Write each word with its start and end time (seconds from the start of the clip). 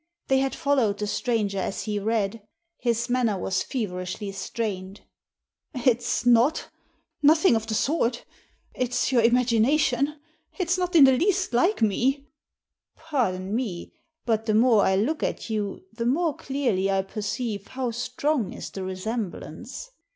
They 0.29 0.39
had 0.39 0.55
followed 0.55 0.97
the 0.97 1.05
stranger 1.05 1.59
as 1.59 1.83
he 1.83 1.99
read. 1.99 2.41
His 2.79 3.07
manner 3.07 3.37
was 3.37 3.61
feverishly 3.61 4.31
strained." 4.31 5.01
It's 5.75 6.25
not 6.25 6.71
Nothing 7.21 7.55
of 7.55 7.67
the 7.67 7.75
sort 7.75 8.25
It's 8.73 9.11
your 9.11 9.21
imagi 9.21 9.61
nation. 9.61 10.19
It's 10.57 10.75
not 10.75 10.95
in 10.95 11.03
the 11.03 11.11
least 11.15 11.53
like 11.53 11.83
me." 11.83 12.17
•* 12.17 12.25
Pardon 12.95 13.53
me, 13.55 13.93
but 14.25 14.47
the 14.47 14.55
more 14.55 14.81
I 14.81 14.95
look 14.95 15.21
at 15.21 15.51
you 15.51 15.85
the 15.93 16.07
more 16.07 16.35
clearly 16.35 16.89
I 16.89 17.03
perceive 17.03 17.67
how 17.67 17.91
strong 17.91 18.53
is 18.53 18.71
the 18.71 18.81
resemblance. 18.83 19.91